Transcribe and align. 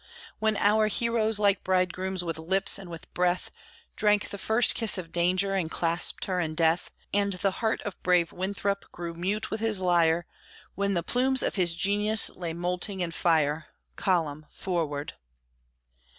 When 0.39 0.57
our 0.57 0.87
heroes, 0.87 1.37
like 1.37 1.63
bridegrooms, 1.63 2.23
with 2.23 2.39
lips 2.39 2.79
and 2.79 2.89
with 2.89 3.13
breath, 3.13 3.51
Drank 3.95 4.29
the 4.29 4.39
first 4.39 4.73
kiss 4.73 4.97
of 4.97 5.11
Danger 5.11 5.53
and 5.53 5.69
clasped 5.69 6.25
her 6.25 6.39
in 6.39 6.55
death; 6.55 6.89
And 7.13 7.33
the 7.33 7.51
heart 7.61 7.83
of 7.83 8.01
brave 8.01 8.31
Winthrop 8.33 8.91
grew 8.91 9.13
mute 9.13 9.51
with 9.51 9.59
his 9.59 9.79
lyre, 9.79 10.25
When 10.73 10.95
the 10.95 11.03
plumes 11.03 11.43
of 11.43 11.53
his 11.53 11.75
genius 11.75 12.31
lay 12.31 12.51
moulting 12.51 13.01
in 13.01 13.11
fire 13.11 13.67
"Column! 13.95 14.47
Forward!" 14.49 15.13